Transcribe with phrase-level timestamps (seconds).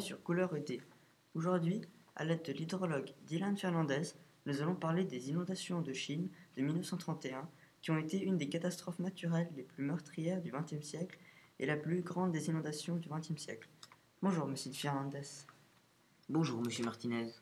[0.00, 0.82] sur Couleur ED.
[1.34, 1.80] Aujourd'hui,
[2.16, 4.02] à l'aide de l'hydrologue Dylan Fernandez,
[4.44, 7.48] nous allons parler des inondations de Chine de 1931
[7.80, 11.18] qui ont été une des catastrophes naturelles les plus meurtrières du XXe siècle
[11.58, 13.70] et la plus grande des inondations du XXe siècle.
[14.20, 15.46] Bonjour, monsieur Fernandez.
[16.28, 17.32] Bonjour, monsieur Martinez.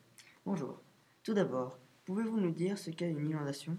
[0.47, 0.81] Bonjour.
[1.25, 3.77] Tout d'abord, pouvez-vous nous dire ce qu'est une inondation?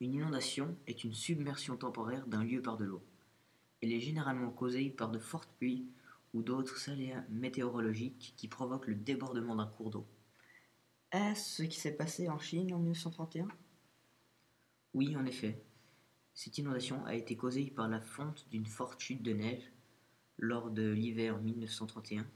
[0.00, 3.02] Une inondation est une submersion temporaire d'un lieu par de l'eau.
[3.82, 5.86] Elle est généralement causée par de fortes pluies
[6.34, 10.06] ou d'autres aléas météorologiques qui provoquent le débordement d'un cours d'eau.
[11.12, 13.48] Est-ce ce qui s'est passé en Chine en 1931
[14.94, 15.62] Oui, en effet.
[16.34, 19.70] Cette inondation a été causée par la fonte d'une forte chute de neige
[20.38, 22.26] lors de l'hiver 1931,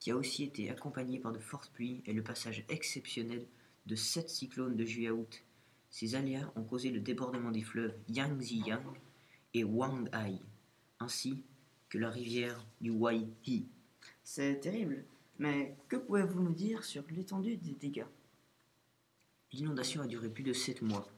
[0.00, 3.46] qui a aussi été accompagnée par de fortes pluies et le passage exceptionnel
[3.84, 5.44] de sept cyclones de juillet à août.
[5.90, 8.54] Ces aléas ont causé le débordement des fleuves Yangtze
[9.52, 10.08] et Huanghe,
[10.98, 11.44] ainsi
[11.94, 13.68] que la rivière du Waihi.
[14.24, 15.04] C'est terrible,
[15.38, 18.08] mais que pouvez-vous nous dire sur l'étendue des dégâts?
[19.52, 21.08] L'inondation a duré plus de sept mois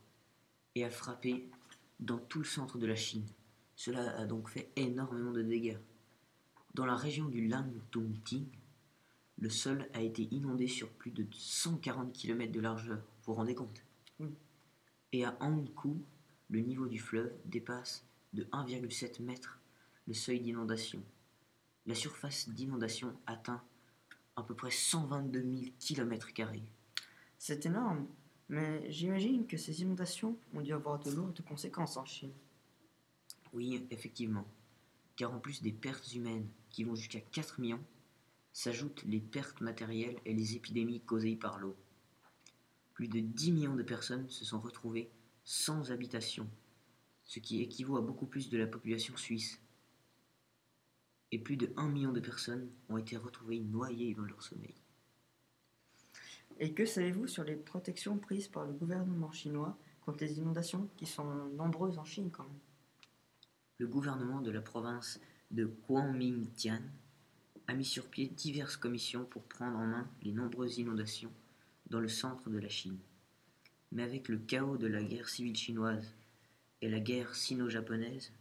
[0.74, 1.48] et a frappé
[1.98, 3.24] dans tout le centre de la Chine.
[3.74, 5.78] Cela a donc fait énormément de dégâts.
[6.74, 8.46] Dans la région du Langtongting,
[9.38, 12.98] le sol a été inondé sur plus de 140 km de largeur.
[12.98, 13.82] Vous vous rendez compte?
[14.20, 14.28] Oui.
[15.12, 16.04] Et à Hankou,
[16.50, 18.04] le niveau du fleuve dépasse
[18.34, 19.36] de 1,7 m
[20.06, 21.02] le seuil d'inondation.
[21.86, 23.62] La surface d'inondation atteint
[24.36, 26.28] à peu près 122 000 km.
[27.38, 28.06] C'est énorme,
[28.48, 32.32] mais j'imagine que ces inondations ont dû avoir de lourdes conséquences en Chine.
[33.52, 34.46] Oui, effectivement.
[35.16, 37.82] Car en plus des pertes humaines qui vont jusqu'à 4 millions,
[38.52, 41.76] s'ajoutent les pertes matérielles et les épidémies causées par l'eau.
[42.94, 45.10] Plus de 10 millions de personnes se sont retrouvées
[45.44, 46.48] sans habitation,
[47.24, 49.60] ce qui équivaut à beaucoup plus de la population suisse.
[51.36, 54.74] Et plus de 1 million de personnes ont été retrouvées noyées dans leur sommeil.
[56.58, 61.04] Et que savez-vous sur les protections prises par le gouvernement chinois contre les inondations qui
[61.04, 62.58] sont nombreuses en Chine quand même?
[63.76, 65.20] Le gouvernement de la province
[65.50, 66.80] de Kuomintang
[67.66, 71.32] a mis sur pied diverses commissions pour prendre en main les nombreuses inondations
[71.90, 72.96] dans le centre de la Chine.
[73.92, 76.14] Mais avec le chaos de la guerre civile chinoise
[76.80, 78.32] et la guerre sino-japonaise,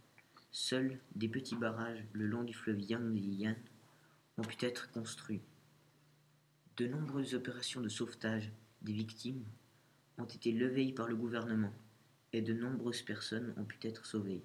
[0.56, 3.56] seuls des petits barrages le long du fleuve Yangtze
[4.38, 5.42] ont pu être construits.
[6.78, 8.50] De nombreuses opérations de sauvetage
[8.80, 9.44] des victimes
[10.16, 11.74] ont été levées par le gouvernement
[12.32, 14.42] et de nombreuses personnes ont pu être sauvées.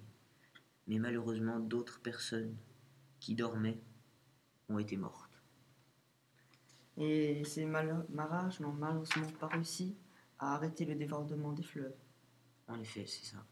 [0.86, 2.54] Mais malheureusement, d'autres personnes
[3.18, 3.80] qui dormaient
[4.68, 5.42] ont été mortes.
[6.98, 9.96] Et ces barrages n'ont malheureusement pas réussi
[10.38, 11.96] à arrêter le débordement des fleuves.
[12.68, 13.46] En effet, c'est ça.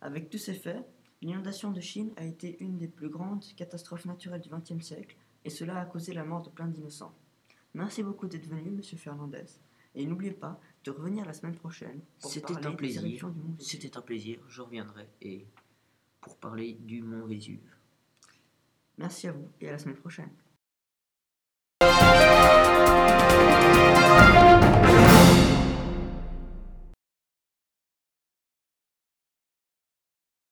[0.00, 0.86] Avec tous ces faits,
[1.22, 5.50] l'inondation de Chine a été une des plus grandes catastrophes naturelles du XXe siècle et
[5.50, 7.14] cela a causé la mort de plein d'innocents.
[7.74, 9.46] Merci beaucoup d'être venu, monsieur Fernandez.
[9.94, 13.32] Et n'oubliez pas de revenir la semaine prochaine pour C'était parler un plaisir.
[13.58, 15.46] C'était un plaisir, je reviendrai et
[16.20, 17.74] pour parler du mont Vésuve.
[18.98, 20.30] Merci à vous et à la semaine prochaine.